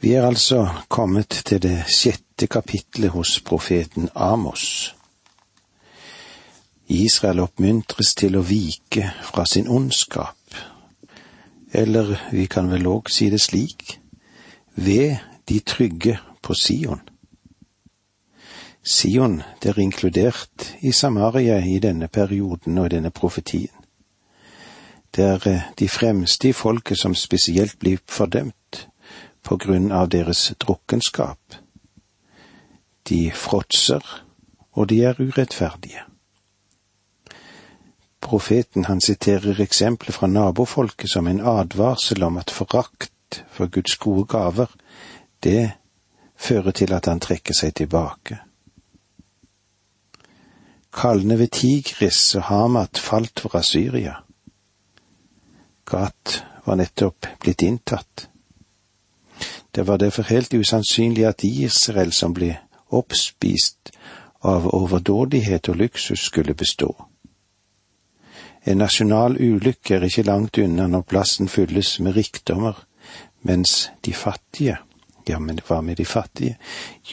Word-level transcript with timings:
Vi 0.00 0.12
er 0.12 0.26
altså 0.26 0.68
kommet 0.88 1.28
til 1.28 1.60
det 1.62 1.82
sjette 1.92 2.46
kapitlet 2.46 3.10
hos 3.12 3.40
profeten 3.44 4.08
Amos. 4.14 4.94
Israel 6.88 7.42
oppmuntres 7.44 8.14
til 8.16 8.38
å 8.40 8.42
vike 8.48 9.10
fra 9.28 9.44
sin 9.44 9.68
ondskap, 9.68 10.56
eller 11.72 12.14
vi 12.32 12.46
kan 12.48 12.70
vel 12.72 12.88
òg 12.88 13.12
si 13.12 13.28
det 13.30 13.42
slik, 13.44 13.98
ved 14.74 15.20
de 15.48 15.60
trygge 15.60 16.16
på 16.42 16.56
Sion. 16.56 17.02
Sion 18.82 19.42
det 19.60 19.74
er 19.74 19.82
inkludert 19.84 20.70
i 20.80 20.94
Samaria 20.96 21.58
i 21.60 21.76
denne 21.78 22.08
perioden 22.08 22.78
og 22.80 22.88
i 22.88 22.94
denne 22.96 23.12
profetien. 23.12 23.76
Det 25.12 25.24
er 25.26 25.46
eh, 25.50 25.68
de 25.78 25.88
fremste 25.88 26.48
i 26.48 26.56
folket 26.56 26.98
som 26.98 27.14
spesielt 27.14 27.76
blir 27.78 27.98
fordømt 28.08 28.56
på 29.42 29.56
grunn 29.56 29.92
av 29.92 30.08
deres 30.08 30.52
drukkenskap. 30.58 31.56
De 33.08 33.30
fråtser, 33.30 34.04
og 34.72 34.88
de 34.88 35.00
er 35.04 35.20
urettferdige. 35.20 36.04
Profeten 38.20 38.84
han 38.84 39.00
siterer 39.00 39.60
eksempler 39.60 40.12
fra 40.12 40.26
nabofolket 40.26 41.10
som 41.10 41.26
en 41.26 41.40
advarsel 41.40 42.22
om 42.22 42.36
at 42.36 42.50
forakt 42.50 43.44
for 43.50 43.66
Guds 43.66 43.96
gode 43.96 44.26
gaver, 44.28 44.68
det 45.42 45.72
fører 46.36 46.70
til 46.70 46.92
at 46.92 47.06
han 47.06 47.20
trekker 47.20 47.56
seg 47.56 47.74
tilbake. 47.74 48.38
Kallene 50.92 51.38
ved 51.38 51.52
Tigris 51.54 52.34
og 52.34 52.42
Hamat 52.50 52.98
falt 52.98 53.40
for 53.40 53.56
Asyria. 53.56 54.16
Gat 55.86 56.42
var 56.66 56.76
nettopp 56.76 57.26
blitt 57.40 57.62
inntatt. 57.62 58.29
Det 59.74 59.86
var 59.86 59.96
derfor 59.96 60.22
helt 60.22 60.54
usannsynlig 60.54 61.26
at 61.26 61.44
Israel 61.44 62.12
som 62.12 62.34
ble 62.34 62.56
oppspist 62.90 63.92
av 64.42 64.66
overdådighet 64.74 65.68
og 65.68 65.76
luksus, 65.76 66.20
skulle 66.20 66.54
bestå. 66.54 66.94
En 68.66 68.78
nasjonal 68.78 69.36
ulykke 69.40 69.94
er 69.94 70.04
ikke 70.04 70.22
langt 70.22 70.58
unna 70.58 70.86
når 70.86 71.06
plassen 71.08 71.48
fylles 71.48 72.00
med 72.00 72.16
rikdommer, 72.16 72.84
mens 73.42 73.90
de 74.04 74.12
fattige, 74.12 74.76
ja, 75.28 75.38
men 75.38 75.60
hva 75.66 75.80
med 75.80 75.96
de 75.96 76.04
fattige, 76.04 76.56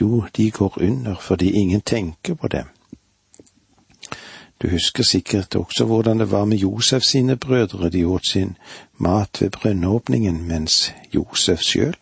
jo, 0.02 0.26
de 0.38 0.52
går 0.52 0.82
under 0.82 1.16
fordi 1.22 1.52
ingen 1.52 1.82
tenker 1.82 2.36
på 2.36 2.48
dem. 2.48 2.66
Du 4.62 4.70
husker 4.70 5.04
sikkert 5.04 5.56
også 5.56 5.86
hvordan 5.86 6.20
det 6.20 6.32
var 6.32 6.46
med 6.46 6.58
Josef 6.58 7.04
sine 7.04 7.36
brødre, 7.38 7.90
de 7.90 8.08
åt 8.08 8.28
sin 8.28 8.58
mat 8.98 9.42
ved 9.42 9.50
brønnåpningen, 9.50 10.48
mens 10.48 10.94
Josef 11.14 11.62
sjøl 11.62 11.96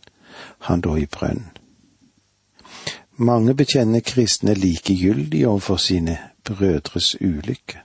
han 0.59 0.81
da 0.81 0.95
i 0.97 1.05
brønn. 1.05 1.45
Mange 3.17 3.53
bekjenner 3.55 4.03
kristne 4.03 4.53
likegyldige 4.53 5.47
overfor 5.47 5.77
sine 5.77 6.17
brødres 6.43 7.15
ulykke. 7.21 7.79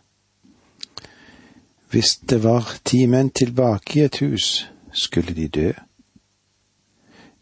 Hvis 1.91 2.17
det 2.17 2.43
var 2.43 2.73
ti 2.85 3.07
menn 3.07 3.31
tilbake 3.31 3.99
i 3.99 4.05
et 4.05 4.19
hus, 4.23 4.71
skulle 4.93 5.35
de 5.35 5.49
dø. 5.49 5.71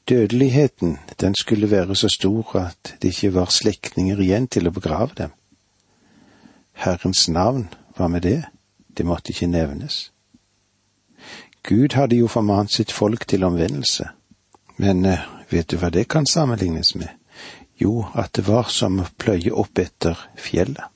Dødeligheten, 0.08 0.98
den 1.20 1.34
skulle 1.34 1.70
være 1.70 1.96
så 1.96 2.08
stor 2.08 2.56
at 2.56 2.94
det 3.02 3.08
ikke 3.08 3.34
var 3.34 3.44
slektninger 3.52 4.20
igjen 4.20 4.48
til 4.48 4.68
å 4.68 4.72
begrave 4.72 5.10
dem. 5.16 5.34
Herrens 6.72 7.28
navn, 7.28 7.68
hva 7.96 8.08
med 8.08 8.22
det, 8.22 8.44
det 8.96 9.06
måtte 9.06 9.32
ikke 9.32 9.46
nevnes. 9.46 10.12
Gud 11.62 11.92
hadde 11.92 12.16
jo 12.16 12.28
formant 12.28 12.72
sitt 12.72 12.92
folk 12.92 13.28
til 13.28 13.44
omvendelse. 13.44 14.08
Men 14.80 15.04
eh, 15.04 15.26
vet 15.50 15.68
du 15.68 15.76
hva 15.78 15.90
det 15.90 16.04
kan 16.06 16.26
sammenlignes 16.26 16.94
med? 16.94 17.10
Jo, 17.78 18.06
at 18.14 18.32
det 18.38 18.46
var 18.46 18.70
som 18.70 19.00
å 19.02 19.06
pløye 19.18 19.50
opp 19.54 19.78
etter 19.78 20.18
fjellet. 20.38 20.86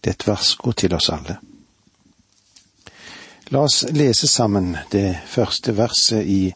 Det 0.00 0.10
er 0.10 0.14
et 0.14 0.26
varsko 0.26 0.72
til 0.78 0.94
oss 0.94 1.10
alle. 1.10 1.38
La 3.50 3.62
oss 3.66 3.80
lese 3.90 4.28
sammen 4.30 4.76
det 4.92 5.20
første 5.26 5.74
verset 5.74 6.26
i 6.26 6.52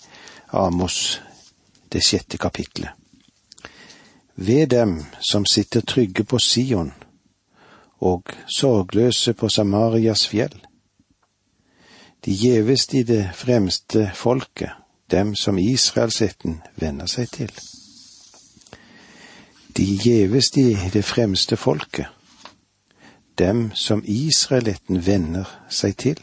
Amos, 0.55 1.21
det 1.89 2.03
sjette 2.07 2.39
kapitlet. 2.39 2.91
Ved 4.35 4.69
dem 4.75 5.01
som 5.21 5.47
sitter 5.47 5.81
trygge 5.81 6.25
på 6.25 6.39
Sion 6.39 6.93
og 8.03 8.31
sorgløse 8.47 9.35
på 9.35 9.49
Samarias 9.49 10.27
fjell. 10.29 10.55
De 12.25 12.35
gjeveste 12.35 12.99
i 12.99 13.03
det 13.03 13.25
fremste 13.35 14.11
folket, 14.15 14.71
dem 15.13 15.35
som 15.35 15.59
Israelsetten 15.59 16.61
venner 16.81 17.07
seg 17.07 17.31
til. 17.31 17.53
De 19.77 19.85
gjeveste 20.05 20.61
i 20.61 20.91
det 20.93 21.05
fremste 21.05 21.57
folket, 21.57 22.09
dem 23.39 23.71
som 23.75 24.03
Israeletten 24.05 25.07
venner 25.07 25.49
seg 25.71 25.97
til. 25.97 26.19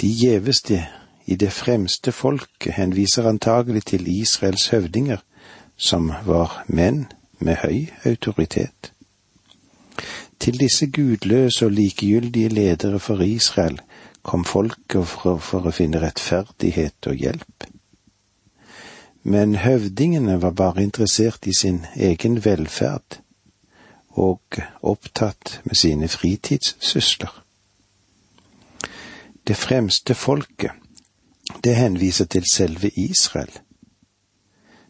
De 0.00 0.08
gjeveste 0.08 0.82
i 1.26 1.36
det 1.36 1.52
fremste 1.52 2.12
folket 2.12 2.76
henviser 2.76 3.28
antagelig 3.28 3.84
til 3.92 4.08
Israels 4.08 4.68
høvdinger, 4.68 5.22
som 5.76 6.12
var 6.24 6.64
menn 6.68 7.06
med 7.38 7.56
høy 7.64 7.86
autoritet. 8.04 8.92
Til 10.40 10.60
disse 10.60 10.86
gudløse 10.86 11.64
og 11.64 11.72
likegyldige 11.72 12.48
ledere 12.48 13.00
for 13.00 13.20
Israel 13.20 13.80
kom 14.26 14.44
folket 14.44 15.06
for, 15.06 15.38
for 15.38 15.68
å 15.68 15.74
finne 15.74 16.00
rettferdighet 16.02 17.06
og 17.10 17.22
hjelp. 17.22 17.66
Men 19.26 19.56
høvdingene 19.58 20.36
var 20.42 20.54
bare 20.58 20.82
interessert 20.82 21.46
i 21.46 21.54
sin 21.54 21.84
egen 21.94 22.40
velferd 22.44 23.20
og 24.16 24.58
opptatt 24.82 25.60
med 25.64 25.78
sine 25.78 26.08
fritidssysler. 26.08 27.32
Det 29.46 29.56
fremste 29.56 30.14
folket, 30.14 30.72
det 31.62 31.76
henviser 31.78 32.26
til 32.30 32.46
selve 32.50 32.90
Israel, 32.98 33.50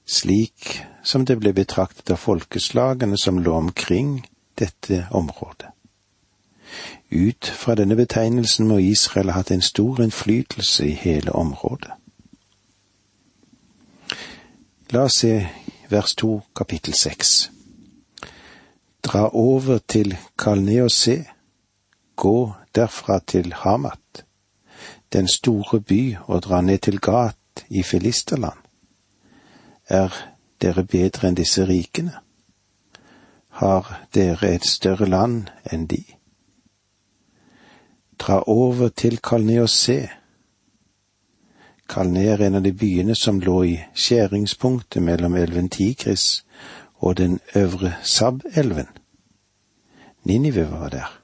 slik 0.07 0.79
som 1.05 1.27
det 1.29 1.37
ble 1.41 1.53
betraktet 1.57 2.13
av 2.15 2.23
folkeslagene 2.23 3.19
som 3.21 3.41
lå 3.43 3.57
omkring 3.57 4.21
dette 4.57 5.05
området. 5.11 5.73
Ut 7.11 7.47
fra 7.47 7.75
denne 7.75 7.97
betegnelsen 7.97 8.69
må 8.69 8.79
Israel 8.79 9.31
ha 9.31 9.41
hatt 9.41 9.51
en 9.51 9.63
stor 9.63 10.01
innflytelse 10.01 10.87
i 10.87 10.95
hele 10.95 11.33
området. 11.33 11.91
La 14.91 15.07
oss 15.07 15.21
se 15.23 15.49
vers 15.91 16.15
to 16.15 16.41
kapittel 16.57 16.95
seks. 16.95 17.51
Dra 19.03 19.29
over 19.35 19.79
til 19.79 20.17
Kalneose, 20.39 21.25
gå 22.17 22.53
derfra 22.75 23.19
til 23.27 23.53
Hamat, 23.53 24.25
den 25.13 25.29
store 25.29 25.81
by, 25.81 26.17
og 26.27 26.43
dra 26.43 26.61
ned 26.61 26.79
til 26.79 27.01
Gat 27.01 27.65
i 27.69 27.83
Filisterland. 27.83 28.59
Er 29.89 30.11
dere 30.63 30.85
bedre 30.85 31.29
enn 31.29 31.39
disse 31.39 31.67
rikene? 31.67 32.15
Har 33.49 34.07
dere 34.15 34.55
et 34.55 34.67
større 34.67 35.07
land 35.07 35.47
enn 35.73 35.87
de? 35.87 36.03
Dra 38.19 38.43
over 38.47 38.89
til 38.89 39.19
Kalne 39.19 39.63
og 39.63 39.69
se. 39.69 40.09
Kalne 41.89 42.25
er 42.25 42.43
en 42.47 42.59
av 42.59 42.63
de 42.63 42.73
byene 42.73 43.15
som 43.15 43.41
lå 43.41 43.63
i 43.63 43.75
skjæringspunktet 43.95 45.03
mellom 45.03 45.37
elven 45.37 45.69
Tigris 45.69 46.45
og 46.99 47.17
den 47.17 47.41
øvre 47.55 47.95
Sab-elven. 48.03 48.89
Ninive 50.25 50.71
var 50.71 50.89
der. 50.89 51.23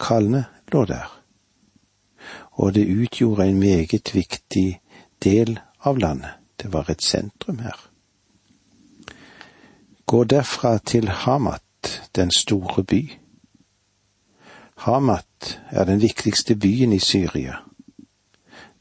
Kalne 0.00 0.44
lå 0.72 0.84
der, 0.84 1.22
og 2.50 2.74
det 2.74 3.02
utgjorde 3.02 3.48
en 3.48 3.58
meget 3.58 4.14
viktig 4.14 4.80
del 5.24 5.60
av 5.80 5.96
landet. 5.96 6.30
Det 6.62 6.72
var 6.72 6.90
et 6.90 7.02
sentrum 7.02 7.58
her. 7.58 7.90
Gå 10.06 10.24
derfra 10.24 10.78
til 10.78 11.08
Hamat, 11.08 12.02
den 12.16 12.30
store 12.30 12.84
by. 12.84 13.10
Hamat 14.76 15.60
er 15.70 15.84
den 15.84 16.00
viktigste 16.00 16.56
byen 16.56 16.92
i 16.92 16.98
Syria. 16.98 17.56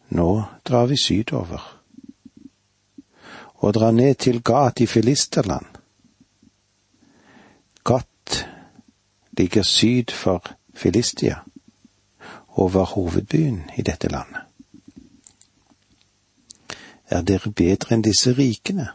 Nå 0.09 0.43
drar 0.65 0.85
vi 0.85 0.97
sydover. 0.97 1.81
Og 3.55 3.73
drar 3.73 3.91
ned 3.91 4.15
til 4.15 4.43
Gat 4.43 4.79
i 4.79 4.85
Filisterland. 4.85 5.65
Gat 7.85 8.47
ligger 9.37 9.63
syd 9.63 10.11
for 10.11 10.43
Filistia 10.73 11.39
og 12.47 12.73
var 12.73 12.85
hovedbyen 12.85 13.69
i 13.77 13.81
dette 13.81 14.07
landet. 14.07 14.41
Er 17.07 17.21
dere 17.21 17.51
bedre 17.51 17.95
enn 17.95 18.03
disse 18.03 18.33
rikene? 18.33 18.87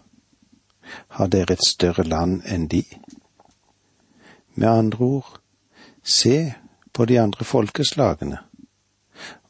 Har 1.09 1.27
dere 1.27 1.55
et 1.55 1.67
større 1.67 2.03
land 2.03 2.43
enn 2.47 2.67
de? 2.69 2.85
Med 4.55 4.69
andre 4.69 5.05
ord, 5.05 5.41
se 6.03 6.55
på 6.93 7.05
de 7.05 7.21
andre 7.21 7.45
folkeslagene, 7.45 8.39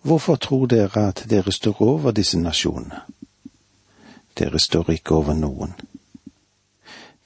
Hvorfor 0.02 0.36
tror 0.36 0.66
dere 0.66 1.08
at 1.08 1.24
dere 1.30 1.52
står 1.52 1.82
over 1.82 2.10
disse 2.10 2.38
nasjonene? 2.40 3.02
Dere 4.38 4.58
står 4.58 4.90
ikke 4.90 5.14
over 5.14 5.36
noen. 5.36 5.74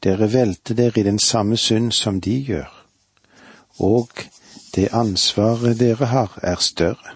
Dere 0.03 0.27
velter 0.33 0.75
dere 0.75 1.01
i 1.01 1.07
den 1.07 1.19
samme 1.19 1.57
synd 1.57 1.93
som 1.93 2.19
de 2.21 2.35
gjør, 2.49 2.73
og 3.79 4.11
det 4.75 4.89
ansvaret 4.93 5.79
dere 5.79 6.11
har, 6.11 6.35
er 6.43 6.59
større. 6.59 7.15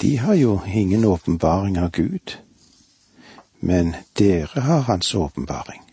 De 0.00 0.18
har 0.18 0.34
jo 0.34 0.60
ingen 0.66 1.04
åpenbaring 1.04 1.78
av 1.78 1.90
Gud, 1.90 2.36
men 3.60 3.94
dere 4.18 4.60
har 4.60 4.80
Hans 4.80 5.14
åpenbaring. 5.14 5.85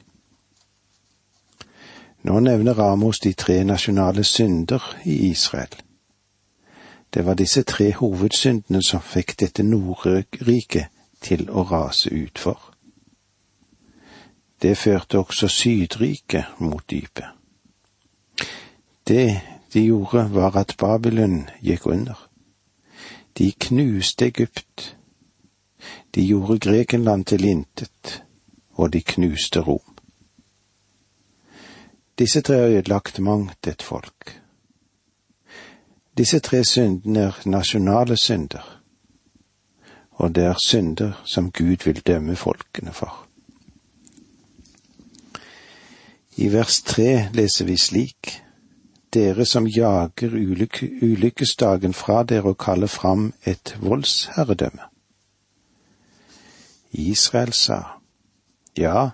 Nå 2.24 2.40
nevner 2.40 2.74
Ramos 2.74 3.20
de 3.20 3.34
tre 3.34 3.64
nasjonale 3.64 4.24
synder 4.24 4.96
i 5.06 5.30
Israel. 5.30 5.76
Det 7.14 7.26
var 7.26 7.34
disse 7.34 7.64
tre 7.64 7.92
hovedsyndene 7.94 8.84
som 8.84 9.02
fikk 9.02 9.36
dette 9.40 9.64
Nordriket 9.64 10.88
til 11.22 11.50
å 11.52 11.66
rase 11.68 12.10
utfor. 12.10 12.74
Det 14.62 14.78
førte 14.78 15.20
også 15.20 15.48
Sydriket 15.48 16.60
mot 16.60 16.84
dypet. 16.90 17.28
Det 19.08 19.42
de 19.74 19.82
gjorde, 19.86 20.30
var 20.32 20.56
at 20.58 20.76
Babylon 20.78 21.50
gikk 21.62 21.86
under. 21.86 22.30
De 23.38 23.52
knuste 23.52 24.26
Egypt. 24.26 24.96
De 26.16 26.24
gjorde 26.24 26.60
Grekenland 26.60 27.26
til 27.26 27.44
intet, 27.46 28.24
og 28.74 28.94
de 28.94 29.02
knuste 29.02 29.60
Rom. 29.60 29.93
Disse 32.20 32.42
tre 32.42 32.56
har 32.56 32.68
ødelagt 32.68 33.20
mangt 33.20 33.68
et 33.68 33.82
folk. 33.82 34.42
Disse 36.18 36.40
tre 36.40 36.64
syndene 36.64 37.20
er 37.20 37.42
nasjonale 37.46 38.18
synder, 38.18 38.82
og 40.12 40.36
det 40.36 40.44
er 40.44 40.56
synder 40.66 41.22
som 41.26 41.52
Gud 41.52 41.86
vil 41.86 42.02
dømme 42.08 42.36
folkene 42.36 42.94
for. 42.94 43.28
I 46.38 46.54
vers 46.54 46.82
tre 46.82 47.30
leser 47.34 47.66
vi 47.66 47.78
slik 47.78 48.44
dere 49.14 49.46
som 49.46 49.68
jager 49.68 50.34
ulyk 50.34 50.84
ulykkesdagen 51.02 51.94
fra 51.94 52.24
dere 52.24 52.54
og 52.54 52.58
kaller 52.58 52.88
fram 52.88 53.34
et 53.46 53.76
voldsherredømme. 53.82 54.90
Israel 56.92 57.54
sa, 57.54 57.82
ja, 58.78 59.10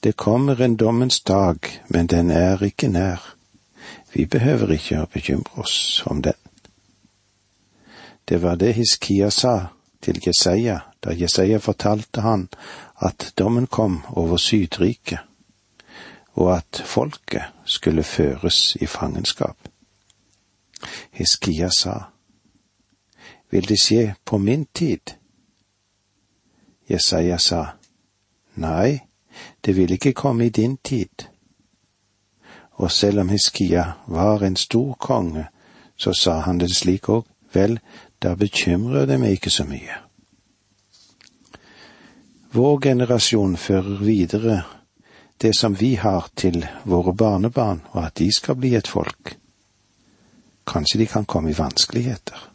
det 0.00 0.16
kommer 0.16 0.60
en 0.60 0.76
dommens 0.76 1.20
dag, 1.20 1.58
men 1.88 2.06
den 2.06 2.30
er 2.30 2.62
ikke 2.62 2.88
nær. 2.88 3.34
Vi 4.12 4.26
behøver 4.26 4.72
ikke 4.72 5.02
å 5.02 5.10
bekymre 5.12 5.64
oss 5.64 6.02
om 6.06 6.22
den. 6.22 6.36
Det 8.28 8.42
var 8.42 8.56
det 8.56 8.74
Hiskia 8.74 9.30
sa 9.30 9.72
til 10.02 10.20
Jesaja 10.26 10.80
da 11.04 11.14
Jesaja 11.14 11.58
fortalte 11.58 12.20
han 12.20 12.48
at 13.02 13.32
dommen 13.38 13.66
kom 13.66 14.02
over 14.08 14.36
Sydriket 14.36 15.18
og 16.34 16.56
at 16.56 16.82
folket 16.86 17.42
skulle 17.64 18.02
føres 18.02 18.76
i 18.80 18.86
fangenskap. 18.86 19.56
Hiskia 21.12 21.70
sa, 21.70 22.08
Vil 23.50 23.68
det 23.68 23.76
skje 23.80 24.14
på 24.24 24.38
min 24.38 24.64
tid? 24.74 25.12
Jesaja 26.88 27.38
sa, 27.38 27.66
Nei, 28.54 29.02
det 29.60 29.76
vil 29.76 29.92
ikke 29.92 30.12
komme 30.12 30.46
i 30.46 30.50
din 30.50 30.76
tid. 30.76 31.26
Og 32.72 32.90
selv 32.90 33.20
om 33.20 33.28
Hiskia 33.28 33.92
var 34.06 34.42
en 34.42 34.56
stor 34.56 34.94
konge, 34.94 35.46
så 35.96 36.12
sa 36.12 36.40
han 36.40 36.58
det 36.58 36.70
slik 36.74 37.08
òg, 37.08 37.26
vel, 37.52 37.78
da 38.22 38.34
bekymrer 38.34 39.06
det 39.06 39.20
meg 39.20 39.36
ikke 39.36 39.50
så 39.50 39.64
mye. 39.68 39.98
Vår 42.52 42.80
generasjon 42.80 43.56
fører 43.56 44.00
videre 44.04 44.62
det 45.42 45.54
som 45.56 45.74
vi 45.74 45.94
har 45.96 46.28
til 46.34 46.66
våre 46.84 47.14
barnebarn, 47.14 47.80
og 47.92 48.04
at 48.06 48.18
de 48.18 48.28
skal 48.32 48.58
bli 48.60 48.74
et 48.76 48.88
folk. 48.88 49.36
Kanskje 50.66 50.98
de 50.98 51.06
kan 51.06 51.24
komme 51.24 51.50
i 51.50 51.58
vanskeligheter. 51.58 52.48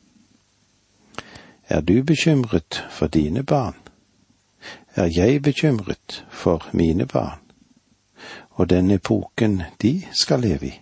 Er 1.67 1.81
du 1.81 2.03
bekymret 2.03 2.83
for 2.89 3.07
dine 3.07 3.43
barn? 3.43 3.75
Er 4.97 5.05
jeg 5.05 5.41
bekymret 5.41 6.25
for 6.31 6.69
mine 6.73 7.05
barn 7.05 7.39
og 8.49 8.69
den 8.69 8.91
epoken 8.91 9.61
de 9.81 10.07
skal 10.13 10.39
leve 10.39 10.67
i? 10.67 10.81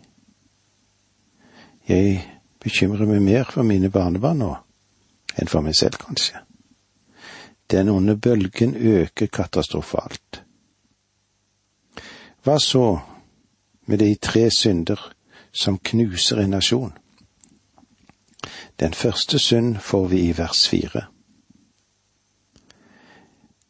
Jeg 1.88 2.22
bekymrer 2.64 3.06
meg 3.06 3.22
mer 3.22 3.50
for 3.52 3.68
mine 3.68 3.90
barnebarn 3.92 4.40
nå 4.40 4.54
enn 5.36 5.52
for 5.52 5.66
meg 5.66 5.76
selv, 5.76 6.00
kanskje. 6.00 6.40
Den 7.72 7.90
onde 7.92 8.16
bølgen 8.16 8.76
øker 8.76 9.28
katastrofalt. 9.28 10.44
Hva 12.44 12.56
så 12.60 13.00
med 13.86 14.00
de 14.00 14.16
tre 14.16 14.48
synder 14.52 15.02
som 15.52 15.76
knuser 15.84 16.40
en 16.40 16.56
nasjon? 16.56 16.96
Den 18.80 18.94
første 18.94 19.40
synd 19.40 19.76
får 19.84 20.08
vi 20.08 20.24
i 20.30 20.38
vers 20.38 20.68
fire. 20.72 21.08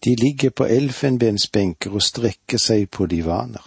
De 0.06 0.16
ligger 0.16 0.50
på 0.50 0.66
elfenbensbenker 0.66 1.92
og 1.92 2.02
strekker 2.02 2.62
seg 2.62 2.90
på 2.90 3.06
divaner. 3.06 3.66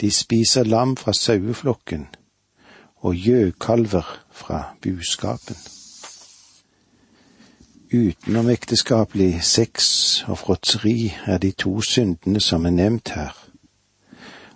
De 0.00 0.10
spiser 0.10 0.64
lam 0.64 0.96
fra 0.96 1.12
saueflokken 1.12 2.06
og 2.96 3.14
gjøkalver 3.14 4.08
fra 4.30 4.62
buskapen. 4.82 5.56
Utenomekteskapelig 7.92 9.44
sex 9.44 9.84
og 10.26 10.38
fråtseri 10.38 11.12
er 11.26 11.38
de 11.38 11.50
to 11.50 11.80
syndene 11.80 12.40
som 12.40 12.64
er 12.66 12.70
nevnt 12.70 13.12
her 13.14 13.42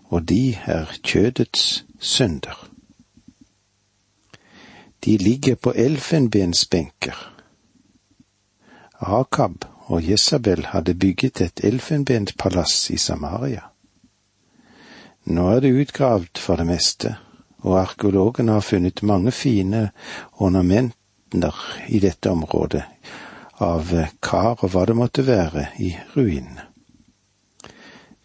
og 0.09 0.29
de 0.29 0.55
er 0.55 0.87
kjødets 1.03 1.85
synder. 1.99 2.69
De 5.05 5.17
ligger 5.17 5.55
på 5.55 5.73
elfenbensbenker. 5.77 7.33
Akab 9.01 9.76
og 9.87 10.03
Jesabel 10.11 10.67
hadde 10.73 10.95
bygget 10.95 11.41
et 11.41 11.65
elfenbenspalass 11.65 12.91
i 12.91 12.97
Samaria. 12.97 13.63
Nå 15.27 15.47
er 15.51 15.61
det 15.61 15.75
utgravd 15.75 16.39
for 16.39 16.57
det 16.57 16.67
meste, 16.67 17.17
og 17.67 17.81
arkeologene 17.81 18.59
har 18.59 18.67
funnet 18.67 19.03
mange 19.03 19.33
fine 19.33 19.91
ornamenter 20.39 21.63
i 21.89 21.99
dette 22.03 22.31
området 22.31 22.85
av 23.63 23.91
kar 24.23 24.61
og 24.61 24.71
hva 24.71 24.85
det 24.87 24.97
måtte 24.97 25.25
være 25.27 25.69
i 25.83 25.95
ruinene. 26.15 26.69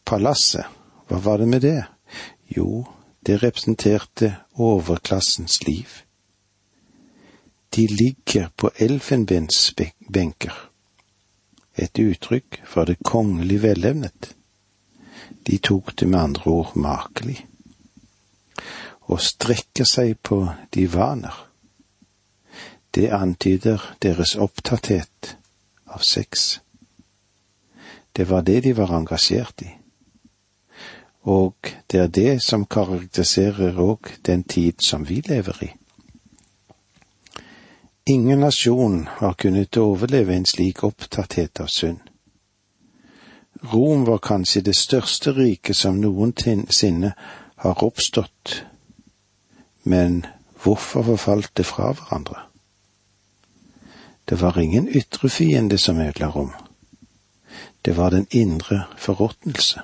Palasset 0.06 0.78
hva 1.12 1.20
var 1.20 1.42
det 1.42 1.48
med 1.48 1.62
det? 1.62 1.84
Jo, 2.56 2.86
det 3.28 3.42
representerte 3.44 4.30
overklassens 4.56 5.58
liv. 5.68 5.88
De 7.76 7.88
ligger 7.88 8.48
på 8.56 8.70
elfenbensbenker, 8.76 10.71
et 11.76 12.00
uttrykk 12.00 12.62
for 12.68 12.86
det 12.86 12.98
kongelig 13.04 13.62
velevnet. 13.64 14.36
De 15.48 15.58
tok 15.58 15.94
det 16.00 16.08
med 16.08 16.20
andre 16.20 16.52
ord 16.52 16.76
makelig. 16.76 17.38
Å 19.08 19.18
strekke 19.18 19.86
seg 19.88 20.18
på 20.24 20.44
divaner. 20.74 21.36
Det 22.92 23.10
antyder 23.16 23.84
deres 24.04 24.36
opptatthet 24.36 25.36
av 25.88 26.04
sex. 26.04 26.60
Det 28.12 28.28
var 28.28 28.44
det 28.44 28.62
de 28.68 28.76
var 28.76 28.92
engasjert 28.96 29.64
i 29.64 29.72
og 31.22 31.56
det 31.92 32.00
er 32.00 32.08
det 32.08 32.42
som 32.44 32.66
karakteriserer 32.66 33.78
òg 33.78 34.10
den 34.26 34.44
tid 34.44 34.82
som 34.82 35.06
vi 35.06 35.22
lever 35.22 35.64
i. 35.64 35.70
Ingen 38.06 38.40
nasjon 38.40 39.08
har 39.08 39.34
kunnet 39.34 39.78
overleve 39.78 40.36
en 40.36 40.46
slik 40.46 40.84
opptatthet 40.84 41.60
av 41.60 41.68
synd. 41.68 42.00
Rom 43.62 44.06
var 44.06 44.18
kanskje 44.18 44.62
det 44.66 44.74
største 44.76 45.34
riket 45.38 45.78
som 45.78 46.00
noensinne 46.02 47.14
har 47.62 47.84
oppstått, 47.84 48.64
men 49.84 50.26
hvorfor 50.64 51.06
forfalt 51.12 51.54
det 51.58 51.66
fra 51.70 51.92
hverandre? 51.94 52.42
Det 54.26 54.42
var 54.42 54.58
ingen 54.58 54.90
ytre 54.90 55.30
fiende 55.30 55.78
som 55.78 56.02
ødela 56.02 56.32
Rom. 56.34 56.52
Det 57.82 57.98
var 57.98 58.10
den 58.10 58.26
indre 58.32 58.84
forråtnelse. 58.98 59.82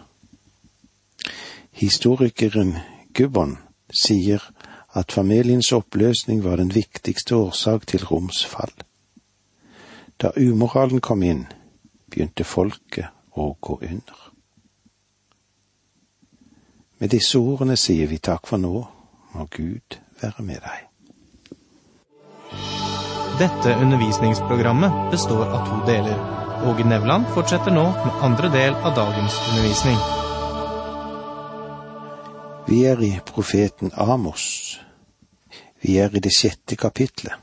Historikeren 1.71 2.77
Gubbon 3.13 3.57
sier 3.93 4.41
at 4.97 5.11
familiens 5.11 5.71
oppløsning 5.71 6.43
var 6.43 6.57
den 6.57 6.73
viktigste 6.75 7.35
årsak 7.35 7.87
til 7.87 8.05
Roms 8.05 8.45
fall. 8.45 8.73
Da 10.17 10.31
umoralen 10.37 11.01
kom 11.01 11.21
inn, 11.23 11.45
begynte 12.09 12.43
folket 12.43 13.13
å 13.37 13.51
gå 13.61 13.77
under. 13.77 14.23
Med 16.97 17.13
disse 17.13 17.37
ordene 17.37 17.77
sier 17.77 18.09
vi 18.09 18.17
takk 18.17 18.49
for 18.49 18.57
nå, 18.57 18.73
må 19.35 19.45
Gud 19.53 19.99
være 20.21 20.45
med 20.45 20.63
deg. 20.65 20.87
Dette 23.37 23.75
undervisningsprogrammet 23.77 25.11
består 25.13 25.45
av 25.45 25.67
to 25.69 25.83
deler. 25.85 26.17
Åge 26.65 26.87
Nevland 26.89 27.29
fortsetter 27.35 27.75
nå 27.75 27.85
med 27.93 28.23
andre 28.25 28.49
del 28.49 28.73
av 28.81 28.95
dagens 28.97 29.37
undervisning. 29.51 29.99
Vi 32.67 32.81
er 32.89 33.05
i 33.05 33.13
profeten 33.29 33.93
Amos. 33.93 34.79
Vi 35.81 35.97
er 35.97 36.15
i 36.15 36.23
det 36.23 36.33
sjette 36.33 36.75
kapitlet. 36.75 37.33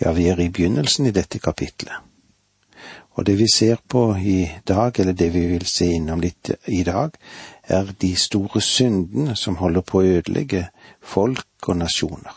Ja, 0.00 0.12
vi 0.12 0.28
er 0.28 0.40
i 0.40 0.48
begynnelsen 0.48 1.06
i 1.06 1.12
dette 1.12 1.38
kapitlet. 1.38 1.94
Og 3.18 3.26
det 3.26 3.38
vi 3.38 3.46
ser 3.52 3.76
på 3.88 4.16
i 4.16 4.50
dag, 4.68 5.00
eller 5.00 5.12
det 5.12 5.32
vi 5.34 5.46
vil 5.46 5.66
se 5.66 5.90
innom 5.92 6.20
litt 6.20 6.50
i 6.66 6.82
dag, 6.82 7.10
er 7.62 7.92
de 8.00 8.14
store 8.16 8.60
syndene 8.60 9.36
som 9.36 9.58
holder 9.60 9.84
på 9.84 10.00
å 10.00 10.12
ødelegge 10.18 10.68
folk 11.02 11.68
og 11.68 11.76
nasjoner. 11.76 12.36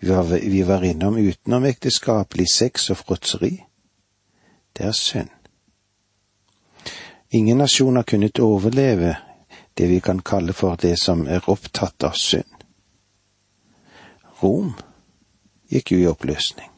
Vi 0.00 0.62
var 0.62 0.84
innom 0.84 1.16
utenomekteskapelig 1.16 2.48
sex 2.52 2.90
og 2.90 2.96
fråtseri. 2.96 3.54
Det 4.76 4.84
er 4.84 4.92
synd. 4.92 5.30
Ingen 7.30 7.58
nasjon 7.58 7.96
har 7.96 8.02
kunnet 8.02 8.38
overleve 8.38 9.16
det 9.74 9.88
vi 9.90 10.00
kan 10.00 10.20
kalle 10.22 10.52
for 10.52 10.76
det 10.76 10.98
som 11.00 11.26
er 11.26 11.48
opptatt 11.50 12.04
av 12.04 12.14
synd. 12.14 12.53
Rom 14.44 14.74
gikk 15.72 15.94
jo 15.94 15.98
i 16.02 16.08
oppløsning. 16.10 16.68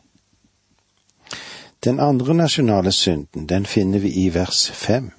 Den 1.82 2.00
andre 2.00 2.34
nasjonale 2.34 2.92
synden, 2.92 3.46
den 3.46 3.66
finner 3.66 3.98
vi 3.98 4.12
i 4.22 4.28
vers 4.34 4.70
fem. 4.70 5.10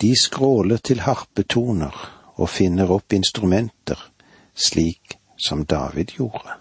De 0.00 0.12
skråler 0.20 0.80
til 0.80 1.04
harpetoner 1.04 2.00
og 2.34 2.48
finner 2.48 2.90
opp 2.96 3.12
instrumenter, 3.12 4.00
slik 4.54 5.18
som 5.36 5.66
David 5.68 6.16
gjorde. 6.16 6.56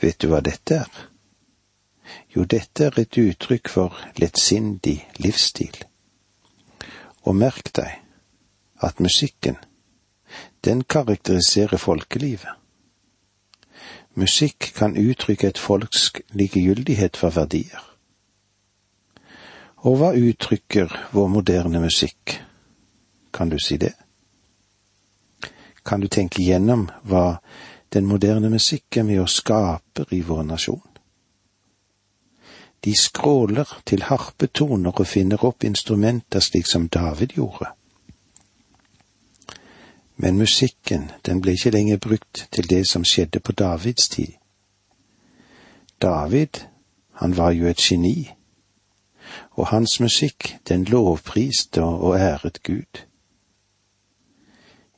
Vet 0.00 0.18
du 0.18 0.28
hva 0.30 0.42
dette 0.44 0.82
er? 0.82 0.98
Jo, 2.34 2.44
dette 2.44 2.86
er 2.86 3.00
et 3.00 3.18
uttrykk 3.18 3.70
for 3.70 4.02
lettsindig 4.18 4.98
livsstil. 5.22 5.74
Og 7.26 7.34
merk 7.36 7.72
deg 7.78 7.98
at 8.82 9.00
musikken, 9.02 9.58
den 10.64 10.84
karakteriserer 10.84 11.76
folkelivet. 11.76 12.48
Musikk 14.14 14.72
kan 14.74 14.96
uttrykke 14.96 15.48
et 15.48 15.58
folks 15.58 16.12
likegyldighet 16.32 17.16
for 17.16 17.30
verdier. 17.30 17.84
Og 19.86 20.00
hva 20.00 20.10
uttrykker 20.18 20.90
vår 21.14 21.28
moderne 21.30 21.80
musikk? 21.80 22.40
Kan 23.32 23.48
du 23.48 23.58
si 23.62 23.76
det? 23.76 23.94
Kan 25.86 26.00
du 26.00 26.08
tenke 26.08 26.42
igjennom 26.42 26.88
hva 27.06 27.38
den 27.94 28.08
moderne 28.10 28.50
musikken 28.50 29.06
med 29.06 29.22
å 29.22 29.30
skaper 29.30 30.10
i 30.10 30.20
vår 30.26 30.42
nasjon? 30.50 30.82
De 32.84 32.94
skråler 32.98 33.70
til 33.86 34.02
harpetoner 34.06 34.94
og 34.94 35.06
finner 35.06 35.44
opp 35.46 35.64
instrumenter 35.64 36.42
slik 36.42 36.66
som 36.66 36.88
David 36.88 37.38
gjorde. 37.38 37.77
Men 40.20 40.38
musikken, 40.38 41.10
den 41.26 41.40
ble 41.40 41.52
ikke 41.54 41.70
lenger 41.70 41.98
brukt 42.02 42.48
til 42.52 42.66
det 42.70 42.82
som 42.90 43.04
skjedde 43.06 43.38
på 43.40 43.52
Davids 43.52 44.08
tid. 44.08 44.32
David, 46.02 46.66
han 47.12 47.36
var 47.36 47.50
jo 47.50 47.66
et 47.66 47.78
geni, 47.78 48.30
og 49.50 49.68
hans 49.70 50.00
musikk, 50.00 50.56
den 50.68 50.84
lovpriste 50.84 51.82
og 51.82 52.18
æret 52.18 52.62
Gud. 52.66 53.04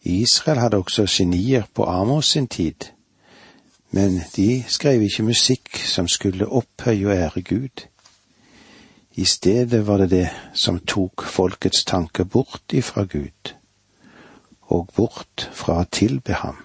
Israel 0.03 0.59
hadde 0.59 0.77
også 0.77 1.07
genier 1.09 1.69
på 1.75 1.85
Amos 1.85 2.33
sin 2.33 2.49
tid, 2.49 2.89
men 3.91 4.23
de 4.37 4.65
skrev 4.69 5.03
ikke 5.03 5.23
musikk 5.23 5.77
som 5.85 6.09
skulle 6.09 6.49
opphøye 6.49 7.07
og 7.07 7.17
ære 7.17 7.43
Gud. 7.43 7.87
I 9.15 9.25
stedet 9.25 9.87
var 9.87 9.97
det 9.97 10.11
det 10.11 10.29
som 10.55 10.79
tok 10.79 11.25
folkets 11.25 11.85
tanker 11.85 12.25
bort 12.25 12.73
ifra 12.73 13.05
Gud 13.05 13.60
og 14.71 14.91
bort 14.97 15.49
fra 15.53 15.81
å 15.83 15.89
tilbe 15.91 16.37
ham. 16.43 16.57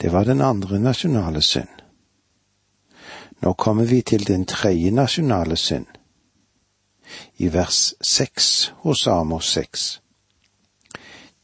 Det 0.00 0.12
var 0.12 0.24
den 0.28 0.42
andre 0.44 0.78
nasjonale 0.78 1.42
synd. 1.42 1.72
Nå 3.40 3.52
kommer 3.52 3.84
vi 3.88 4.02
til 4.02 4.26
den 4.28 4.44
tredje 4.44 4.90
nasjonale 4.92 5.56
synd, 5.56 5.86
i 7.36 7.48
vers 7.48 7.94
seks 8.04 8.72
hos 8.84 9.06
Amos 9.08 9.48
seks. 9.56 10.00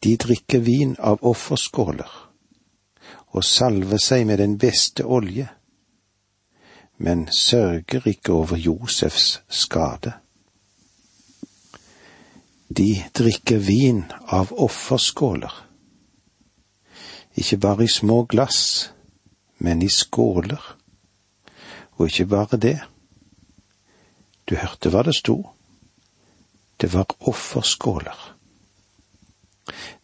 De 0.04 0.16
drikker 0.16 0.60
vin 0.60 0.94
av 1.00 1.24
offerskåler 1.24 2.12
og 3.36 3.44
salver 3.44 4.00
seg 4.00 4.26
med 4.28 4.38
den 4.38 4.58
beste 4.60 5.04
olje, 5.04 5.48
men 6.98 7.26
sørger 7.32 8.06
ikke 8.08 8.32
over 8.32 8.56
Josefs 8.56 9.40
skade. 9.48 10.12
De 12.68 13.04
drikker 13.14 13.58
vin 13.58 14.04
av 14.26 14.52
offerskåler. 14.52 15.52
Ikke 17.38 17.58
bare 17.62 17.84
i 17.84 17.88
små 17.88 18.24
glass, 18.26 18.90
men 19.58 19.82
i 19.82 19.88
skåler. 19.88 20.62
Og 21.96 22.08
ikke 22.08 22.26
bare 22.26 22.58
det. 22.58 22.78
Du 24.50 24.56
hørte 24.58 24.90
hva 24.90 25.04
det 25.06 25.14
sto. 25.14 25.36
Det 26.80 26.90
var 26.92 27.06
offerskåler. 27.20 28.32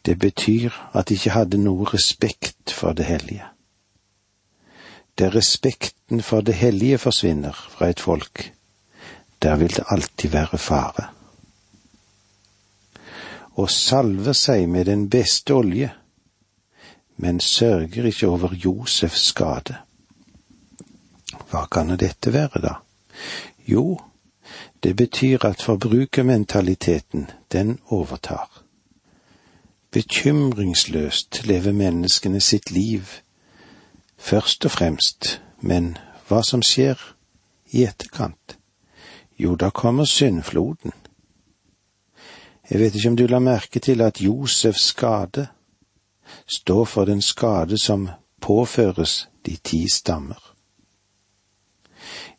Det 0.07 0.19
betyr 0.19 0.71
at 0.95 1.09
de 1.09 1.19
ikke 1.19 1.35
hadde 1.35 1.59
noe 1.63 1.87
respekt 1.91 2.71
for 2.71 2.95
det 2.95 3.09
hellige. 3.11 3.49
Der 5.19 5.35
respekten 5.35 6.23
for 6.23 6.41
det 6.41 6.55
hellige 6.55 6.99
forsvinner 6.99 7.53
fra 7.53 7.91
et 7.91 8.01
folk, 8.01 8.53
der 9.43 9.57
vil 9.57 9.77
det 9.77 9.85
alltid 9.91 10.31
være 10.31 10.59
fare 10.59 11.11
og 13.55 13.71
salver 13.71 14.33
seg 14.37 14.69
med 14.69 14.89
den 14.89 15.09
beste 15.11 15.55
olje, 15.55 15.91
men 17.17 17.41
sørger 17.41 18.07
ikke 18.09 18.29
over 18.29 18.55
Josefs 18.55 19.29
skade. 19.33 19.77
Hva 21.51 21.67
kan 21.71 21.93
dette 22.01 22.33
være, 22.33 22.63
da? 22.65 22.75
Jo, 23.69 23.99
det 24.83 24.97
betyr 24.97 25.45
at 25.47 25.63
forbrukermentaliteten, 25.63 27.31
den 27.53 27.79
overtar. 27.87 28.63
Bekymringsløst 29.91 31.45
lever 31.47 31.73
menneskene 31.73 32.41
sitt 32.41 32.71
liv, 32.71 33.03
først 34.17 34.65
og 34.65 34.71
fremst, 34.71 35.41
men 35.61 35.99
hva 36.29 36.41
som 36.43 36.63
skjer 36.65 36.97
i 37.71 37.85
etterkant? 37.85 38.57
Jo, 39.39 39.55
da 39.57 39.71
kommer 39.71 40.05
syndfloden. 40.05 40.93
Jeg 42.71 42.81
vet 42.81 42.95
ikke 42.95 43.09
om 43.09 43.17
du 43.17 43.27
la 43.27 43.39
merke 43.39 43.81
til 43.81 44.01
at 44.01 44.21
Josefs 44.21 44.85
skade 44.95 45.47
står 46.47 46.85
for 46.85 47.05
den 47.05 47.23
skade 47.23 47.79
som 47.79 48.09
påføres 48.41 49.29
de 49.47 49.57
ti 49.57 49.87
stammer. 49.93 50.55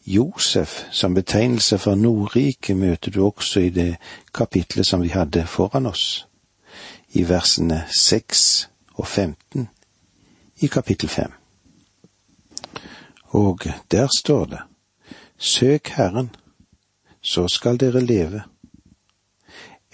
Josef 0.06 0.86
som 0.92 1.14
betegnelse 1.14 1.78
for 1.78 1.96
Nordriket 1.96 2.78
møter 2.78 3.12
du 3.12 3.26
også 3.26 3.60
i 3.60 3.70
det 3.70 3.96
kapitlet 4.34 4.88
som 4.88 5.02
vi 5.02 5.08
hadde 5.08 5.46
foran 5.48 5.86
oss, 5.86 6.28
i 7.10 7.24
versene 7.30 7.86
seks 8.00 8.70
og 8.96 9.08
femten 9.08 9.70
i 10.60 10.68
kapittel 10.68 11.10
fem. 11.10 11.32
Og 13.24 13.60
der 13.92 14.08
står 14.18 14.46
det, 14.46 14.60
Søk 15.38 15.88
Herren, 15.88 16.36
så 17.22 17.48
skal 17.48 17.80
dere 17.80 18.02
leve 18.02 18.44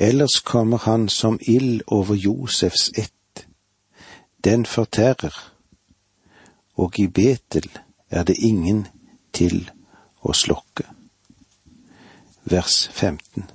Ellers 0.01 0.39
kommer 0.39 0.77
han 0.77 1.09
som 1.09 1.39
ild 1.41 1.81
over 1.87 2.15
Josefs 2.15 2.91
ett. 2.95 3.47
Den 4.43 4.65
fortærer, 4.65 5.53
og 6.75 6.99
i 6.99 7.07
Betel 7.07 7.69
er 8.09 8.23
det 8.23 8.35
ingen 8.37 8.87
til 9.33 9.71
å 10.23 10.31
slokke. 10.33 10.85
Vers 12.43 12.87
15. 12.87 13.49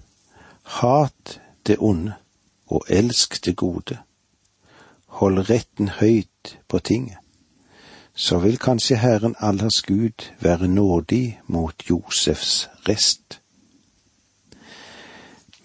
Hat 0.62 1.40
det 1.66 1.78
onde 1.78 2.12
og 2.66 2.84
elsk 2.88 3.44
det 3.44 3.56
gode. 3.56 3.98
Hold 5.06 5.48
retten 5.50 5.88
høyt 5.88 6.58
på 6.68 6.78
tinget. 6.78 7.18
Så 8.14 8.38
vil 8.38 8.58
kanskje 8.58 9.00
Herren 9.00 9.34
allers 9.38 9.80
Gud 9.82 10.28
være 10.40 10.68
nådig 10.68 11.40
mot 11.46 11.88
Josefs 11.90 12.68
rest. 12.88 13.40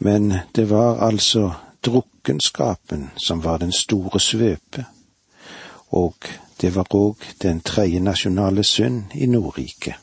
Men 0.02 0.34
det 0.56 0.70
var 0.70 1.00
altså 1.00 1.52
drukkenskapen 1.86 3.10
som 3.16 3.44
var 3.44 3.58
den 3.58 3.72
store 3.72 4.20
svøpe, 4.20 4.86
og 5.92 6.16
det 6.62 6.76
var 6.76 6.88
òg 6.96 7.24
den 7.42 7.60
tredje 7.62 8.00
nasjonale 8.00 8.64
synd 8.64 9.16
i 9.16 9.26
Nordriket. 9.26 9.96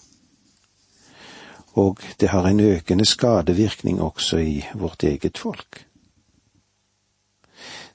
Og 1.73 2.01
det 2.21 2.29
har 2.29 2.49
en 2.49 2.61
økende 2.61 3.05
skadevirkning 3.05 4.01
også 4.01 4.39
i 4.39 4.65
vårt 4.75 5.05
eget 5.05 5.39
folk. 5.39 5.87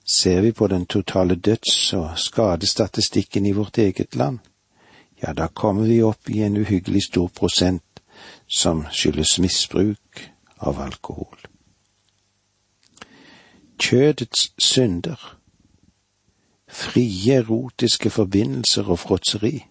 Ser 0.05 0.41
vi 0.41 0.51
på 0.51 0.67
den 0.67 0.86
totale 0.86 1.36
døds- 1.36 1.93
og 1.93 2.17
skadestatistikken 2.20 3.46
i 3.46 3.51
vårt 3.51 3.77
eget 3.77 4.15
land, 4.15 4.39
ja, 5.22 5.34
da 5.34 5.48
kommer 5.48 5.84
vi 5.84 6.01
opp 6.01 6.29
i 6.29 6.41
en 6.41 6.58
uhyggelig 6.58 7.03
stor 7.03 7.27
prosent 7.27 8.01
som 8.50 8.86
skyldes 8.91 9.39
misbruk 9.39 10.31
av 10.58 10.81
alkohol. 10.81 11.50
Kjødets 13.81 14.53
synder, 14.61 15.38
frie 16.69 17.33
erotiske 17.33 18.09
forbindelser 18.09 18.89
og 18.93 19.00
fråtseri, 19.00 19.65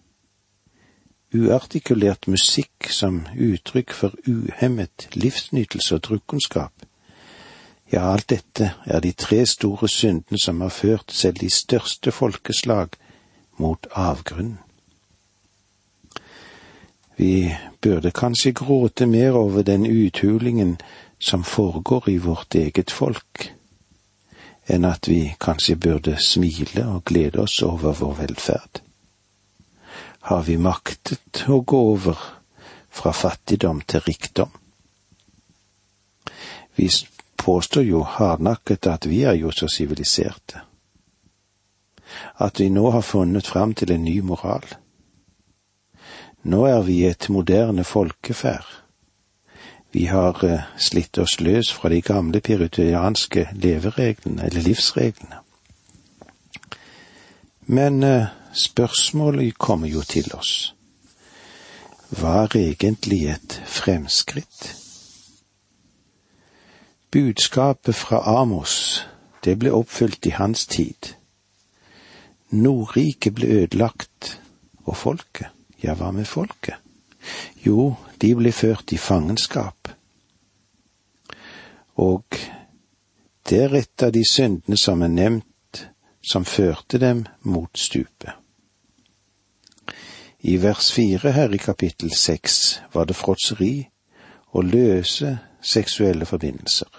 uartikulert 1.35 2.27
musikk 2.27 2.89
som 2.91 3.21
uttrykk 3.39 3.93
for 3.95 4.17
uhemmet 4.27 5.07
livsnytelse 5.15 5.95
og 5.95 6.03
drukkenskap, 6.09 6.73
ja, 7.91 8.01
alt 8.11 8.27
dette 8.29 8.73
er 8.85 8.99
de 8.99 9.11
tre 9.11 9.45
store 9.45 9.87
syndene 9.87 10.39
som 10.43 10.59
har 10.61 10.75
ført 10.75 11.15
selv 11.15 11.39
de 11.39 11.49
største 11.49 12.11
folkeslag 12.11 12.99
mot 13.63 13.87
avgrunnen. 13.91 14.59
Vi 17.15 17.55
burde 17.81 18.11
kanskje 18.11 18.51
gråte 18.51 19.05
mer 19.05 19.39
over 19.39 19.63
den 19.63 19.87
uthulingen 19.87 20.77
som 21.19 21.43
foregår 21.43 22.09
i 22.09 22.17
vårt 22.17 22.55
eget 22.55 22.91
folk, 22.91 23.53
enn 24.71 24.85
at 24.87 25.07
vi 25.09 25.35
kanskje 25.39 25.75
burde 25.75 26.15
smile 26.23 26.85
og 26.87 27.03
glede 27.05 27.41
oss 27.43 27.59
over 27.65 27.97
vår 27.99 28.13
velferd. 28.21 28.81
Har 30.29 30.43
vi 30.47 30.57
maktet 30.57 31.43
å 31.49 31.59
gå 31.67 31.79
over 31.93 32.19
fra 32.89 33.11
fattigdom 33.11 33.81
til 33.81 34.03
rikdom? 34.07 34.51
Vi 36.75 36.89
påstår 37.41 37.83
jo 37.83 38.03
hardnakket 38.07 38.87
at 38.87 39.07
vi 39.09 39.23
er 39.27 39.35
jo 39.39 39.51
så 39.51 39.67
siviliserte, 39.67 40.61
at 42.37 42.59
vi 42.59 42.69
nå 42.69 42.91
har 42.91 43.03
funnet 43.03 43.47
fram 43.47 43.73
til 43.73 43.91
en 43.91 44.05
ny 44.05 44.21
moral. 44.21 44.67
Nå 46.43 46.63
er 46.65 46.81
vi 46.85 47.01
et 47.05 47.29
moderne 47.29 47.83
folkeferd. 47.83 48.67
Vi 49.91 50.05
har 50.05 50.43
uh, 50.43 50.59
slitt 50.77 51.17
oss 51.17 51.39
løs 51.39 51.71
fra 51.73 51.89
de 51.89 52.01
gamle 52.01 52.39
pirutianske 52.39 53.47
levereglene, 53.53 54.45
eller 54.45 54.61
livsreglene. 54.61 55.41
Men 57.67 58.03
uh, 58.03 58.29
spørsmålet 58.53 59.57
kommer 59.57 59.87
jo 59.87 60.03
til 60.07 60.31
oss. 60.35 60.73
Hva 62.11 62.43
er 62.43 62.57
egentlig 62.59 63.25
et 63.31 63.61
fremskritt? 63.65 64.75
Budskapet 67.11 67.95
fra 67.95 68.19
Amos, 68.39 69.05
det 69.43 69.57
ble 69.59 69.71
oppfylt 69.75 70.25
i 70.27 70.35
hans 70.35 70.65
tid. 70.65 71.13
Nordriket 72.51 73.35
ble 73.35 73.47
ødelagt, 73.63 74.39
og 74.83 74.97
folket? 74.97 75.47
Ja, 75.83 75.95
hva 75.95 76.11
med 76.11 76.25
folket? 76.25 76.75
Jo, 77.65 77.95
de 78.21 78.35
ble 78.35 78.51
ført 78.51 78.91
i 78.91 78.97
fangenskap. 78.97 79.80
Og 81.95 82.23
er 83.51 83.83
av 84.03 84.11
de 84.11 84.23
syndene 84.31 84.77
som 84.77 85.01
er 85.01 85.11
nevnt, 85.11 85.87
som 86.21 86.45
førte 86.45 86.97
dem 86.97 87.25
mot 87.43 87.77
stupet. 87.77 88.31
I 90.41 90.57
vers 90.57 90.91
fire 90.91 91.31
her 91.31 91.53
i 91.53 91.57
kapittel 91.57 92.13
seks 92.15 92.81
var 92.93 93.05
det 93.05 93.15
fråtseri 93.15 93.89
og 94.53 94.63
løse 94.63 95.37
seksuelle 95.61 96.25
forbindelser. 96.25 96.89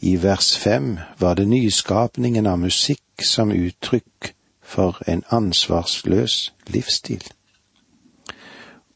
I 0.00 0.16
vers 0.22 0.56
fem 0.58 0.98
var 1.18 1.34
det 1.34 1.46
nyskapningen 1.48 2.46
av 2.46 2.58
musikk 2.58 3.22
som 3.22 3.52
uttrykk 3.52 4.34
for 4.62 4.98
en 5.06 5.22
ansvarsløs 5.30 6.54
livsstil. 6.66 7.22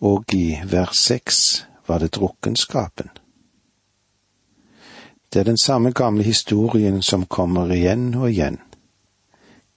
Og 0.00 0.34
i 0.34 0.58
vers 0.64 0.98
seks 0.98 1.66
var 1.86 1.98
det 1.98 2.14
drukkenskapen. 2.14 3.08
Det 5.32 5.40
er 5.40 5.44
den 5.44 5.58
samme 5.58 5.92
gamle 5.92 6.22
historien 6.22 7.02
som 7.02 7.26
kommer 7.26 7.72
igjen 7.72 8.14
og 8.14 8.30
igjen. 8.30 8.58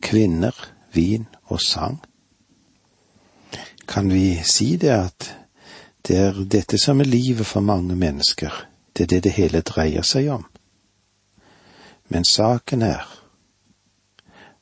Kvinner, 0.01 0.55
vin 0.93 1.27
og 1.43 1.61
sang. 1.61 1.99
Kan 3.87 4.11
vi 4.11 4.39
si 4.43 4.75
det 4.75 4.89
at 4.89 5.37
det 6.07 6.17
er 6.17 6.43
dette 6.43 6.77
som 6.77 6.99
er 6.99 7.05
livet 7.05 7.45
for 7.45 7.59
mange 7.59 7.95
mennesker, 7.95 8.67
det 8.97 9.03
er 9.03 9.07
det 9.07 9.23
det 9.23 9.31
hele 9.31 9.61
dreier 9.61 10.01
seg 10.01 10.29
om? 10.31 10.45
Men 12.07 12.25
saken 12.25 12.81
er 12.81 13.03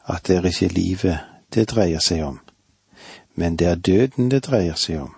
at 0.10 0.28
det 0.28 0.38
er 0.38 0.46
ikke 0.46 0.74
livet 0.74 1.20
det 1.54 1.70
dreier 1.70 2.00
seg 2.00 2.24
om, 2.26 2.40
men 3.36 3.56
det 3.56 3.68
er 3.68 3.76
døden 3.76 4.32
det 4.32 4.44
dreier 4.44 4.76
seg 4.76 5.02
om. 5.02 5.16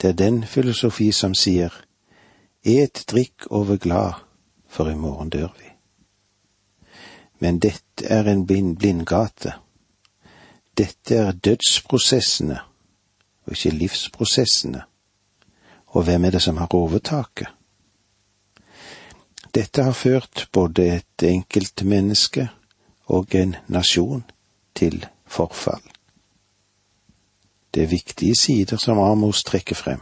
Det 0.00 0.08
er 0.08 0.18
den 0.18 0.44
filosofi 0.44 1.12
som 1.12 1.34
sier 1.34 1.83
et 2.64 3.04
drikk 3.10 3.46
og 3.50 3.68
vær 3.68 3.76
glad, 3.76 4.12
for 4.68 4.88
i 4.88 4.94
morgen 4.94 5.30
dør 5.30 5.52
vi. 5.58 5.68
Men 7.38 7.58
dette 7.58 8.06
er 8.08 8.28
en 8.30 8.46
blind 8.46 8.76
blindgate. 8.78 9.52
Dette 10.78 11.16
er 11.16 11.32
dødsprosessene, 11.32 12.58
og 13.44 13.52
ikke 13.52 13.70
livsprosessene. 13.70 14.82
Og 15.86 16.02
hvem 16.02 16.24
er 16.24 16.30
det 16.30 16.42
som 16.42 16.56
har 16.56 16.74
overtaket? 16.74 17.48
Dette 19.54 19.82
har 19.82 19.92
ført 19.92 20.48
både 20.52 20.96
et 20.96 21.22
enkeltmenneske 21.22 22.48
og 23.06 23.34
en 23.34 23.56
nasjon 23.68 24.24
til 24.74 25.06
forfall. 25.26 25.82
Det 27.74 27.82
er 27.82 27.86
viktige 27.86 28.34
sider 28.34 28.76
som 28.76 28.98
Amos 28.98 29.44
trekker 29.44 29.74
frem. 29.74 30.00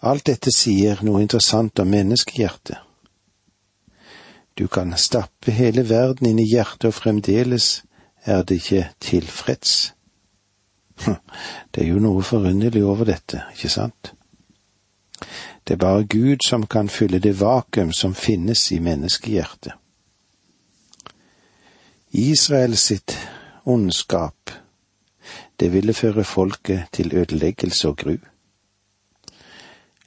Alt 0.00 0.26
dette 0.30 0.52
sier 0.54 1.00
noe 1.02 1.22
interessant 1.22 1.78
om 1.82 1.90
menneskehjertet. 1.90 2.78
Du 4.58 4.66
kan 4.66 4.94
stappe 4.98 5.52
hele 5.54 5.84
verden 5.88 6.26
inn 6.26 6.38
i 6.42 6.46
hjertet, 6.46 6.90
og 6.90 6.94
fremdeles 6.94 7.82
er 8.26 8.42
det 8.42 8.60
ikke 8.60 8.84
tilfreds. 9.00 9.92
Det 11.70 11.82
er 11.82 11.88
jo 11.92 12.00
noe 12.02 12.22
forunderlig 12.26 12.82
over 12.84 13.06
dette, 13.06 13.44
ikke 13.54 13.70
sant? 13.70 14.12
Det 15.62 15.76
er 15.76 15.82
bare 15.82 16.06
Gud 16.10 16.42
som 16.46 16.66
kan 16.66 16.88
fylle 16.88 17.18
det 17.22 17.36
vakuum 17.40 17.92
som 17.92 18.14
finnes 18.14 18.64
i 18.72 18.78
menneskehjertet. 18.82 19.74
Israel 22.10 22.76
sitt 22.76 23.14
ondskap, 23.64 24.50
det 25.60 25.72
ville 25.72 25.94
føre 25.94 26.24
folket 26.24 26.88
til 26.92 27.14
ødeleggelse 27.14 27.88
og 27.88 27.96
gru. 27.96 28.16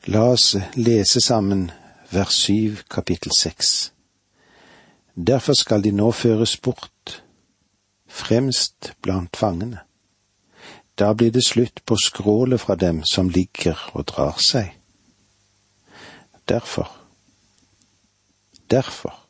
La 0.06 0.24
oss 0.32 0.56
lese 0.76 1.22
sammen 1.22 1.72
vers 2.12 2.34
syv 2.34 2.84
kapittel 2.90 3.32
seks. 3.38 3.92
Derfor 5.16 5.54
skal 5.54 5.84
de 5.84 5.92
nå 5.92 6.12
føres 6.12 6.58
bort, 6.58 7.22
fremst 8.08 8.94
blant 9.02 9.38
fangene. 9.38 9.84
Da 10.98 11.14
blir 11.14 11.32
det 11.32 11.46
slutt 11.46 11.84
på 11.86 11.96
skrålet 11.96 12.62
fra 12.62 12.76
dem 12.76 13.04
som 13.06 13.30
ligger 13.30 13.78
og 13.94 14.08
drar 14.10 14.42
seg. 14.42 14.74
Derfor. 16.50 16.90
Derfor 18.72 19.22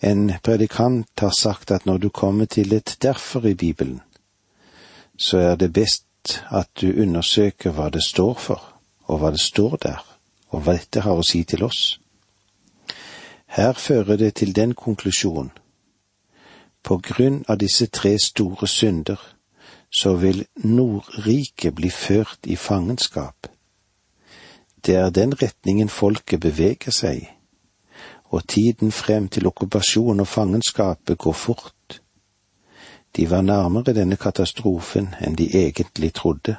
en 0.00 0.32
predikant 0.42 1.20
har 1.20 1.30
sagt 1.30 1.70
at 1.70 1.86
når 1.86 1.98
du 1.98 2.08
kommer 2.08 2.44
til 2.44 2.72
et 2.72 2.96
derfor 3.02 3.46
i 3.46 3.54
Bibelen, 3.54 4.00
så 5.16 5.38
er 5.38 5.56
det 5.56 5.72
best 5.72 6.42
at 6.50 6.68
du 6.80 6.90
undersøker 7.02 7.72
hva 7.72 7.88
det 7.90 8.02
står 8.04 8.34
for, 8.34 8.75
og 9.06 9.20
hva 9.20 9.30
det 9.34 9.40
står 9.40 9.76
der, 9.82 10.02
og 10.50 10.62
hva 10.62 10.76
dette 10.78 11.02
har 11.04 11.18
å 11.18 11.26
si 11.26 11.44
til 11.44 11.64
oss. 11.66 11.98
Her 13.46 13.72
fører 13.72 14.16
det 14.16 14.34
til 14.42 14.52
den 14.56 14.74
konklusjon. 14.74 15.50
På 16.82 16.98
grunn 17.02 17.44
av 17.48 17.58
disse 17.58 17.86
tre 17.86 18.16
store 18.22 18.68
synder, 18.68 19.20
så 19.90 20.16
vil 20.20 20.44
Nordriket 20.64 21.74
bli 21.74 21.90
ført 21.90 22.46
i 22.46 22.56
fangenskap. 22.56 23.46
Det 24.86 24.94
er 24.94 25.10
den 25.10 25.32
retningen 25.42 25.88
folket 25.88 26.40
beveger 26.40 26.94
seg 26.94 27.36
og 28.30 28.48
tiden 28.48 28.92
frem 28.92 29.28
til 29.28 29.46
okkupasjon 29.46 30.20
og 30.20 30.28
fangenskapet 30.28 31.18
går 31.18 31.32
fort. 31.32 32.00
De 33.16 33.30
var 33.30 33.42
nærmere 33.42 33.94
denne 33.94 34.16
katastrofen 34.16 35.14
enn 35.20 35.36
de 35.38 35.46
egentlig 35.56 36.12
trodde. 36.14 36.56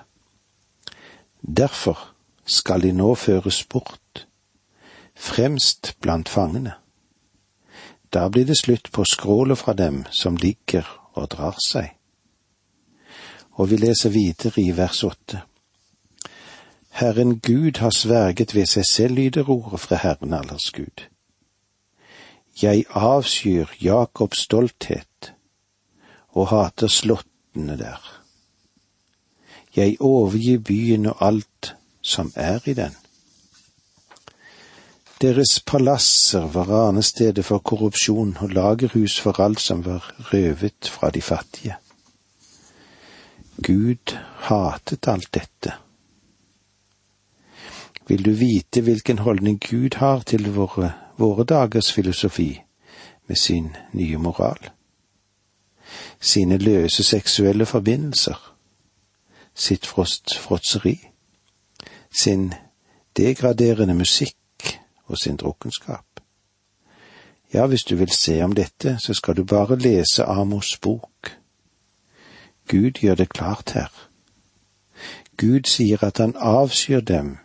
Derfor 1.42 2.16
skal 2.48 2.82
de 2.82 2.92
nå 2.96 3.14
føres 3.16 3.64
bort, 3.64 4.28
fremst 5.16 5.96
blant 6.02 6.30
fangene. 6.30 6.74
Da 8.14 8.30
blir 8.30 8.46
det 8.48 8.58
slutt 8.58 8.92
på 8.92 9.04
skrålet 9.06 9.58
fra 9.58 9.74
dem 9.74 10.06
som 10.12 10.38
ligger 10.38 10.88
og 11.14 11.28
drar 11.34 11.60
seg. 11.64 11.92
Og 13.58 13.70
vi 13.72 13.78
leser 13.82 14.14
videre 14.14 14.62
i 14.62 14.72
vers 14.78 15.04
åtte. 15.04 15.42
Herren 16.98 17.40
Gud 17.40 17.78
har 17.78 17.92
sverget 17.94 18.56
ved 18.56 18.66
seg 18.66 18.86
selv, 18.86 19.16
lyder 19.16 19.50
ordet 19.50 19.80
fra 19.80 20.00
Herren 20.02 20.34
allers 20.34 20.72
Gud. 20.72 21.04
Jeg 22.62 22.86
avskyr 22.90 23.76
Jakobs 23.82 24.48
stolthet 24.48 25.34
og 26.30 26.48
hater 26.48 26.88
slottene 26.88 27.78
der. 27.78 28.02
Jeg 29.76 29.98
overgir 30.00 30.60
byen 30.60 31.06
og 31.06 31.22
alt 31.22 31.76
som 32.08 32.32
er 32.36 32.60
i 32.66 32.74
den. 32.74 32.96
Deres 35.22 35.60
palasser 35.66 36.46
var 36.54 36.70
ranestedet 36.70 37.46
for 37.46 37.58
korrupsjon 37.58 38.38
og 38.40 38.50
lagerhus 38.50 39.20
for 39.20 39.40
alt 39.42 39.60
som 39.60 39.86
var 39.86 40.06
røvet 40.32 40.92
fra 40.94 41.10
de 41.10 41.22
fattige. 41.22 41.76
Gud 43.64 44.14
hatet 44.46 45.08
alt 45.08 45.34
dette. 45.34 45.74
Vil 48.08 48.26
du 48.26 48.32
vite 48.32 48.82
hvilken 48.82 49.20
holdning 49.20 49.60
Gud 49.70 49.98
har 49.98 50.20
til 50.20 50.54
våre, 50.54 50.94
våre 51.18 51.44
dagers 51.44 51.92
filosofi 51.92 52.62
med 53.28 53.36
sin 53.36 53.76
nye 53.94 54.18
moral? 54.18 54.70
Sine 56.22 56.58
løse 56.58 57.04
seksuelle 57.04 57.66
forbindelser? 57.66 58.54
Sitt 59.56 59.86
frost, 59.86 60.38
fråtseri? 60.38 61.07
Sin 62.18 62.54
degraderende 63.18 63.94
musikk 63.94 64.80
og 65.06 65.18
sin 65.18 65.36
drukkenskap? 65.38 66.06
Ja, 67.54 67.68
hvis 67.68 67.84
du 67.84 67.96
vil 67.96 68.10
se 68.10 68.44
om 68.44 68.56
dette, 68.56 68.98
så 69.00 69.14
skal 69.14 69.38
du 69.38 69.44
bare 69.44 69.78
lese 69.80 70.24
Amos 70.24 70.78
bok. 70.78 71.38
Gud 72.68 72.92
gjør 72.92 73.16
det 73.16 73.30
klart 73.30 73.72
her. 73.72 73.92
Gud 75.38 75.70
sier 75.70 76.04
at 76.04 76.18
han 76.18 76.34
avskyr 76.36 77.00
dem, 77.00 77.38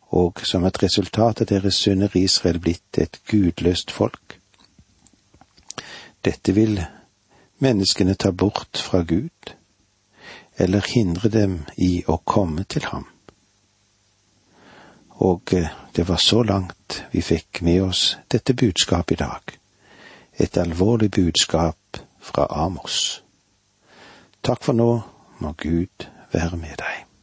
og 0.00 0.40
som 0.44 0.64
et 0.64 0.82
resultat 0.82 1.40
av 1.40 1.48
deres 1.48 1.80
synd 1.80 2.04
er 2.04 2.16
Israel 2.20 2.60
blitt 2.60 2.98
et 2.98 3.18
gudløst 3.30 3.90
folk. 3.90 4.38
Dette 6.24 6.52
vil 6.52 6.84
menneskene 7.58 8.14
ta 8.14 8.30
bort 8.30 8.78
fra 8.78 9.02
Gud, 9.02 9.56
eller 10.58 10.92
hindre 10.94 11.28
dem 11.28 11.58
i 11.76 12.04
å 12.06 12.20
komme 12.24 12.68
til 12.68 12.84
ham. 12.92 13.13
Og 15.22 15.54
eh, 15.54 15.68
det 15.96 16.08
var 16.08 16.16
så 16.16 16.42
langt 16.42 17.04
vi 17.12 17.22
fikk 17.22 17.62
med 17.62 17.82
oss 17.82 18.16
dette 18.32 18.54
budskapet 18.54 19.20
i 19.20 19.22
dag, 19.22 19.56
et 20.38 20.56
alvorlig 20.58 21.10
budskap 21.10 22.00
fra 22.20 22.46
Amos. 22.50 23.22
Takk 24.42 24.64
for 24.64 24.74
nå, 24.76 24.90
må 25.38 25.54
Gud 25.58 26.08
være 26.32 26.56
med 26.56 26.76
deg. 26.82 27.13